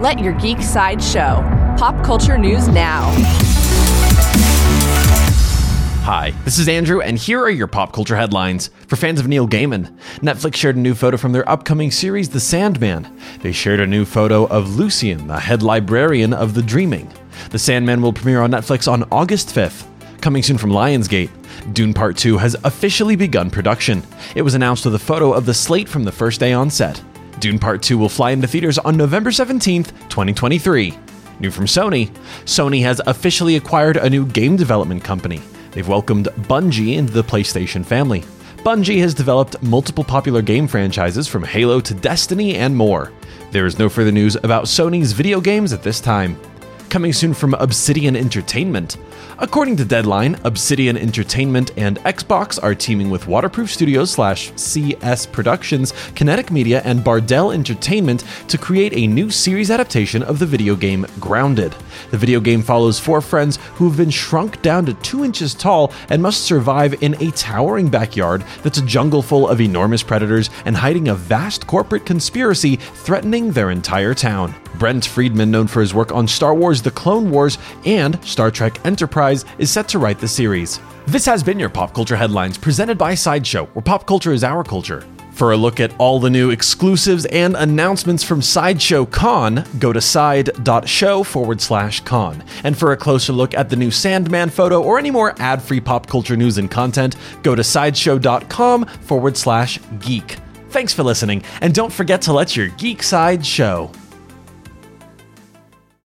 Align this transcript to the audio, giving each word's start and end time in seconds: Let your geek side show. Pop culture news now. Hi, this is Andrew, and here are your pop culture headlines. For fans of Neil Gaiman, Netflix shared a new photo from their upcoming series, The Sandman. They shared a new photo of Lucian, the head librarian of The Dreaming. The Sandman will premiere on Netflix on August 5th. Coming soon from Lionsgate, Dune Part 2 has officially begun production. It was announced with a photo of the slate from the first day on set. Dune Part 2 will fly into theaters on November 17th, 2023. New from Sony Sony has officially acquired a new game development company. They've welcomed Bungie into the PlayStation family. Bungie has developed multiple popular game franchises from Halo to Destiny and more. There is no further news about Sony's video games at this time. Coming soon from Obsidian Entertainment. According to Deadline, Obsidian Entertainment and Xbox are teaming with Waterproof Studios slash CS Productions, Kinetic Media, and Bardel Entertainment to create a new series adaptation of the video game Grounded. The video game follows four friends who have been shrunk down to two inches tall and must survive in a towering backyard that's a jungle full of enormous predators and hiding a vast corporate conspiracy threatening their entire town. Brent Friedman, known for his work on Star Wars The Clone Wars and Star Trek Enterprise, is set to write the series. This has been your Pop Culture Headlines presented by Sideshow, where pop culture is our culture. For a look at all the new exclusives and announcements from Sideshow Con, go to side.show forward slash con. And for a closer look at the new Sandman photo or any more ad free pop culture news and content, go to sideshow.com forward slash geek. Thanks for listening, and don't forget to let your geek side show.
Let 0.00 0.20
your 0.20 0.32
geek 0.34 0.62
side 0.62 1.02
show. 1.02 1.42
Pop 1.76 2.04
culture 2.04 2.38
news 2.38 2.68
now. 2.68 3.10
Hi, 6.04 6.30
this 6.44 6.60
is 6.60 6.68
Andrew, 6.68 7.00
and 7.00 7.18
here 7.18 7.40
are 7.40 7.50
your 7.50 7.66
pop 7.66 7.92
culture 7.92 8.14
headlines. 8.14 8.70
For 8.86 8.94
fans 8.94 9.18
of 9.18 9.26
Neil 9.26 9.48
Gaiman, 9.48 9.92
Netflix 10.20 10.54
shared 10.54 10.76
a 10.76 10.78
new 10.78 10.94
photo 10.94 11.16
from 11.16 11.32
their 11.32 11.48
upcoming 11.50 11.90
series, 11.90 12.28
The 12.28 12.38
Sandman. 12.38 13.12
They 13.40 13.50
shared 13.50 13.80
a 13.80 13.88
new 13.88 14.04
photo 14.04 14.46
of 14.46 14.76
Lucian, 14.76 15.26
the 15.26 15.40
head 15.40 15.64
librarian 15.64 16.32
of 16.32 16.54
The 16.54 16.62
Dreaming. 16.62 17.12
The 17.50 17.58
Sandman 17.58 18.00
will 18.00 18.12
premiere 18.12 18.42
on 18.42 18.52
Netflix 18.52 18.86
on 18.86 19.02
August 19.10 19.48
5th. 19.48 19.84
Coming 20.20 20.44
soon 20.44 20.58
from 20.58 20.70
Lionsgate, 20.70 21.30
Dune 21.74 21.92
Part 21.92 22.16
2 22.16 22.38
has 22.38 22.54
officially 22.62 23.16
begun 23.16 23.50
production. 23.50 24.04
It 24.36 24.42
was 24.42 24.54
announced 24.54 24.84
with 24.84 24.94
a 24.94 25.00
photo 25.00 25.32
of 25.32 25.44
the 25.44 25.54
slate 25.54 25.88
from 25.88 26.04
the 26.04 26.12
first 26.12 26.38
day 26.38 26.52
on 26.52 26.70
set. 26.70 27.02
Dune 27.40 27.58
Part 27.58 27.82
2 27.82 27.96
will 27.96 28.08
fly 28.08 28.30
into 28.32 28.48
theaters 28.48 28.78
on 28.78 28.96
November 28.96 29.30
17th, 29.30 29.88
2023. 30.08 30.98
New 31.40 31.50
from 31.50 31.66
Sony 31.66 32.10
Sony 32.44 32.82
has 32.82 33.00
officially 33.06 33.56
acquired 33.56 33.96
a 33.96 34.10
new 34.10 34.26
game 34.26 34.56
development 34.56 35.04
company. 35.04 35.40
They've 35.70 35.86
welcomed 35.86 36.26
Bungie 36.26 36.96
into 36.96 37.12
the 37.12 37.22
PlayStation 37.22 37.84
family. 37.84 38.24
Bungie 38.58 39.00
has 39.00 39.14
developed 39.14 39.62
multiple 39.62 40.02
popular 40.02 40.42
game 40.42 40.66
franchises 40.66 41.28
from 41.28 41.44
Halo 41.44 41.80
to 41.80 41.94
Destiny 41.94 42.56
and 42.56 42.76
more. 42.76 43.12
There 43.52 43.66
is 43.66 43.78
no 43.78 43.88
further 43.88 44.10
news 44.12 44.36
about 44.36 44.64
Sony's 44.64 45.12
video 45.12 45.40
games 45.40 45.72
at 45.72 45.82
this 45.82 46.00
time. 46.00 46.38
Coming 46.88 47.12
soon 47.12 47.34
from 47.34 47.52
Obsidian 47.54 48.16
Entertainment. 48.16 48.96
According 49.40 49.76
to 49.76 49.84
Deadline, 49.84 50.40
Obsidian 50.44 50.96
Entertainment 50.96 51.70
and 51.76 51.98
Xbox 51.98 52.60
are 52.62 52.74
teaming 52.74 53.10
with 53.10 53.28
Waterproof 53.28 53.70
Studios 53.70 54.10
slash 54.10 54.50
CS 54.56 55.26
Productions, 55.26 55.92
Kinetic 56.14 56.50
Media, 56.50 56.80
and 56.86 57.00
Bardel 57.00 57.52
Entertainment 57.52 58.24
to 58.48 58.56
create 58.56 58.94
a 58.94 59.06
new 59.06 59.30
series 59.30 59.70
adaptation 59.70 60.22
of 60.22 60.38
the 60.38 60.46
video 60.46 60.74
game 60.74 61.06
Grounded. 61.20 61.74
The 62.10 62.16
video 62.16 62.40
game 62.40 62.62
follows 62.62 62.98
four 62.98 63.20
friends 63.20 63.58
who 63.74 63.86
have 63.86 63.98
been 63.98 64.10
shrunk 64.10 64.62
down 64.62 64.86
to 64.86 64.94
two 64.94 65.24
inches 65.24 65.54
tall 65.54 65.92
and 66.08 66.22
must 66.22 66.44
survive 66.44 67.02
in 67.02 67.22
a 67.22 67.30
towering 67.32 67.90
backyard 67.90 68.42
that's 68.62 68.78
a 68.78 68.86
jungle 68.86 69.20
full 69.20 69.46
of 69.46 69.60
enormous 69.60 70.02
predators 70.02 70.48
and 70.64 70.76
hiding 70.76 71.08
a 71.08 71.14
vast 71.14 71.66
corporate 71.66 72.06
conspiracy 72.06 72.76
threatening 72.76 73.52
their 73.52 73.70
entire 73.70 74.14
town. 74.14 74.54
Brent 74.78 75.04
Friedman, 75.04 75.50
known 75.50 75.66
for 75.66 75.80
his 75.80 75.92
work 75.92 76.12
on 76.12 76.28
Star 76.28 76.54
Wars 76.54 76.77
The 76.82 76.90
Clone 76.90 77.30
Wars 77.30 77.58
and 77.84 78.22
Star 78.24 78.50
Trek 78.50 78.84
Enterprise, 78.86 79.44
is 79.58 79.70
set 79.70 79.88
to 79.88 79.98
write 79.98 80.18
the 80.18 80.28
series. 80.28 80.80
This 81.06 81.24
has 81.26 81.42
been 81.42 81.58
your 81.58 81.68
Pop 81.68 81.94
Culture 81.94 82.16
Headlines 82.16 82.58
presented 82.58 82.98
by 82.98 83.14
Sideshow, 83.14 83.66
where 83.66 83.82
pop 83.82 84.06
culture 84.06 84.32
is 84.32 84.44
our 84.44 84.62
culture. 84.62 85.06
For 85.38 85.52
a 85.52 85.56
look 85.56 85.78
at 85.78 85.94
all 85.98 86.18
the 86.18 86.30
new 86.30 86.50
exclusives 86.50 87.24
and 87.26 87.54
announcements 87.54 88.24
from 88.24 88.42
Sideshow 88.42 89.06
Con, 89.06 89.64
go 89.78 89.92
to 89.92 90.00
side.show 90.00 91.22
forward 91.22 91.60
slash 91.60 92.00
con. 92.00 92.42
And 92.64 92.76
for 92.76 92.90
a 92.90 92.96
closer 92.96 93.32
look 93.32 93.54
at 93.54 93.70
the 93.70 93.76
new 93.76 93.92
Sandman 93.92 94.50
photo 94.50 94.82
or 94.82 94.98
any 94.98 95.12
more 95.12 95.36
ad 95.38 95.62
free 95.62 95.80
pop 95.80 96.08
culture 96.08 96.36
news 96.36 96.58
and 96.58 96.68
content, 96.68 97.14
go 97.44 97.54
to 97.54 97.62
sideshow.com 97.62 98.84
forward 98.84 99.36
slash 99.36 99.78
geek. 100.00 100.38
Thanks 100.70 100.92
for 100.92 101.04
listening, 101.04 101.44
and 101.60 101.72
don't 101.72 101.92
forget 101.92 102.20
to 102.22 102.32
let 102.32 102.56
your 102.56 102.68
geek 102.70 103.04
side 103.04 103.46
show. 103.46 103.92